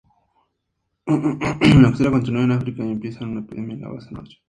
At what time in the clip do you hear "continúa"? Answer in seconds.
2.11-2.41